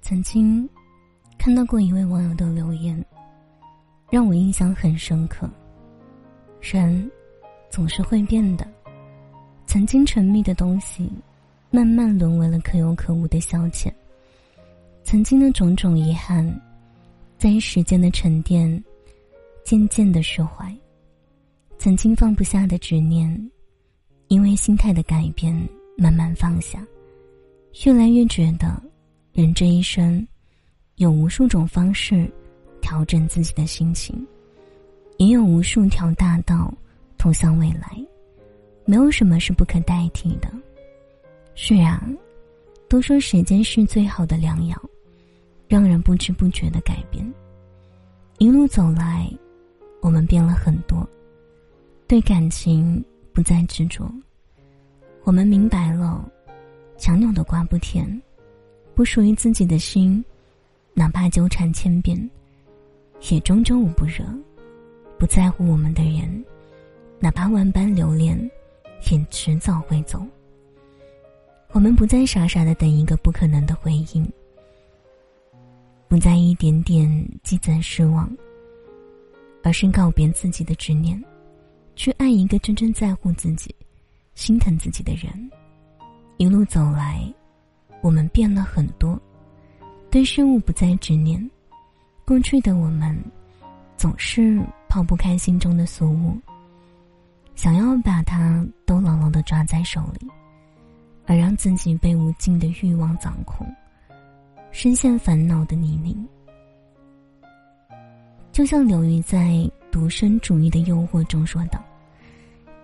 [0.00, 0.68] 曾经
[1.36, 3.04] 看到过一位网友的留言，
[4.10, 5.48] 让我印象很深刻。
[6.60, 7.10] 人
[7.68, 8.66] 总是会变的，
[9.66, 11.12] 曾经沉迷的东西，
[11.70, 13.92] 慢慢沦为了可有可无的消遣。
[15.04, 16.44] 曾经的种种遗憾，
[17.36, 18.82] 在时间的沉淀，
[19.62, 20.74] 渐渐的释怀。
[21.76, 23.50] 曾经放不下的执念，
[24.28, 25.54] 因为心态的改变，
[25.96, 26.86] 慢慢放下。
[27.84, 28.80] 越来越觉得。
[29.34, 30.26] 人这一生，
[30.96, 32.28] 有无数种方式
[32.80, 34.26] 调整自己的心情，
[35.18, 36.74] 也有无数条大道
[37.16, 38.04] 通向未来，
[38.84, 40.50] 没有什么是不可代替的。
[41.54, 42.02] 是啊，
[42.88, 44.76] 都说时间是最好的良药，
[45.68, 47.24] 让人不知不觉的改变。
[48.38, 49.30] 一路走来，
[50.02, 51.08] 我们变了很多，
[52.08, 54.12] 对感情不再执着，
[55.28, 56.26] 我们明白了，
[56.96, 58.08] 强扭的瓜不甜。
[58.94, 60.24] 不属于自己的心，
[60.94, 62.18] 哪怕纠缠千遍，
[63.28, 64.24] 也终究捂不热；
[65.18, 66.42] 不在乎我们的人，
[67.20, 68.38] 哪怕万般留恋，
[69.10, 70.26] 也迟早会走。
[71.72, 74.26] 我们不再傻傻的等一个不可能的回应，
[76.08, 78.34] 不再一点点积攒失望，
[79.62, 81.22] 而是告别自己的执念，
[81.96, 83.74] 去爱一个真正在乎自己、
[84.38, 85.50] 心疼自己的人。
[86.36, 87.28] 一路走来。
[88.00, 89.20] 我们变了很多，
[90.08, 91.50] 对事物不再执念。
[92.24, 93.20] 过去的我们，
[93.96, 96.38] 总是抛不开心中的俗物，
[97.56, 100.28] 想要把它都牢牢的抓在手里，
[101.26, 103.66] 而让自己被无尽的欲望掌控，
[104.70, 106.16] 深陷烦恼的泥泞。
[108.52, 109.38] 就像刘瑜在
[109.90, 111.84] 《独身主义的诱惑》中说道：“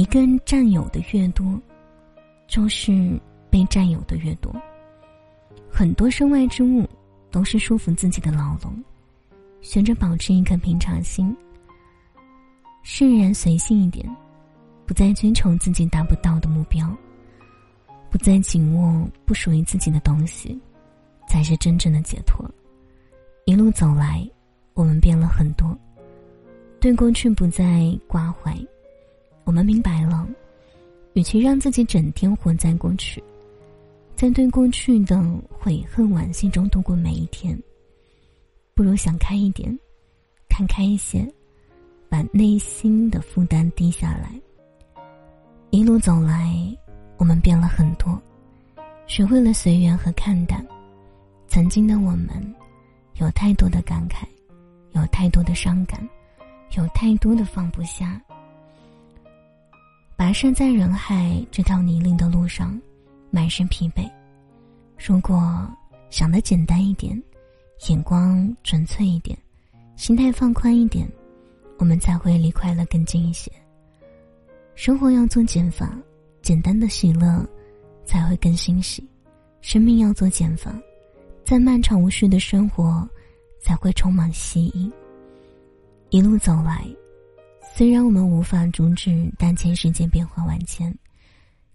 [0.00, 1.60] 一个人占有的越多，
[2.46, 3.20] 就是
[3.50, 4.50] 被占有的越多。”
[5.70, 6.88] 很多身外之物，
[7.30, 8.82] 都是束缚自己的牢笼。
[9.60, 11.36] 学着保持一颗平常心，
[12.82, 14.08] 释然随性一点，
[14.86, 16.90] 不再追求自己达不到的目标，
[18.08, 20.58] 不再紧握不属于自己的东西，
[21.28, 22.42] 才是真正的解脱。
[23.44, 24.26] 一路走来，
[24.72, 25.78] 我们变了很多，
[26.80, 28.56] 对过去不再挂怀。
[29.44, 30.28] 我们明白了，
[31.14, 33.22] 与其让自己整天活在过去。
[34.14, 35.18] 在对过去的
[35.48, 37.58] 悔恨惋惜中度过每一天，
[38.74, 39.76] 不如想开一点，
[40.48, 41.26] 看开一些，
[42.08, 44.38] 把内心的负担低下来。
[45.70, 46.54] 一路走来，
[47.16, 48.20] 我们变了很多，
[49.06, 50.66] 学会了随缘和看淡。
[51.48, 52.54] 曾经的我们，
[53.14, 54.24] 有太多的感慨，
[54.92, 56.06] 有太多的伤感，
[56.76, 58.20] 有太多的放不下。
[60.30, 62.80] 跋涉在人海这条泥泞的路上。
[63.32, 64.08] 满身疲惫。
[64.96, 65.68] 如果
[66.08, 67.20] 想的简单一点，
[67.88, 69.36] 眼光纯粹一点，
[69.96, 71.10] 心态放宽一点，
[71.78, 73.50] 我们才会离快乐更近一些。
[74.76, 75.98] 生活要做减法，
[76.42, 77.44] 简单的喜乐
[78.04, 79.02] 才会更欣喜；
[79.60, 80.72] 生命要做减法，
[81.44, 83.08] 在漫长无序的生活
[83.60, 84.92] 才会充满希冀。
[86.10, 86.86] 一路走来，
[87.80, 90.94] 虽然我们无法阻止当前世界变化万千。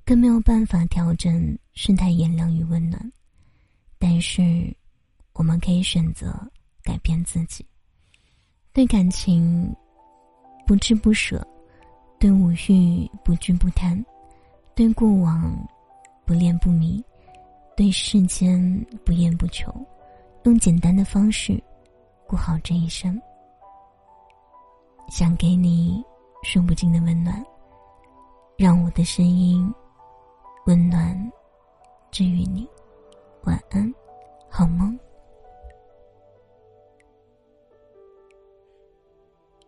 [0.05, 3.11] 更没有办法调整世态炎凉与温暖，
[3.97, 4.71] 但是
[5.33, 6.39] 我们可以选择
[6.83, 7.65] 改变自己。
[8.71, 9.75] 对感情
[10.67, 11.43] 不执不舍，
[12.19, 13.99] 对无欲不惧不贪，
[14.75, 15.57] 对过往
[16.23, 17.03] 不恋不迷，
[17.75, 18.61] 对世间
[19.03, 19.73] 不厌不求，
[20.43, 21.59] 用简单的方式
[22.27, 23.19] 过好这一生。
[25.17, 26.03] 想给你
[26.43, 27.41] 数不尽的温暖，
[28.57, 29.73] 让我的声音。
[30.65, 31.31] 温暖，
[32.11, 32.67] 治愈你。
[33.45, 33.95] 晚安，
[34.49, 34.94] 好梦。